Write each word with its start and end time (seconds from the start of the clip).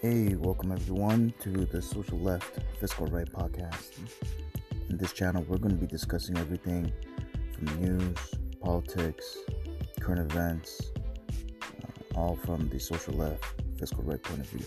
Hey, 0.00 0.34
welcome 0.34 0.72
everyone 0.72 1.34
to 1.40 1.66
the 1.66 1.82
Social 1.82 2.18
Left 2.18 2.58
Fiscal 2.80 3.06
Right 3.08 3.30
podcast. 3.30 3.98
In 4.88 4.96
this 4.96 5.12
channel, 5.12 5.44
we're 5.46 5.58
going 5.58 5.74
to 5.74 5.80
be 5.80 5.86
discussing 5.86 6.38
everything 6.38 6.90
from 7.52 7.82
news, 7.82 8.16
politics, 8.62 9.36
current 10.00 10.32
events, 10.32 10.80
uh, 11.60 12.18
all 12.18 12.34
from 12.36 12.70
the 12.70 12.78
social 12.78 13.12
left 13.12 13.44
fiscal 13.78 14.02
right 14.02 14.22
point 14.22 14.40
of 14.40 14.46
view. 14.46 14.64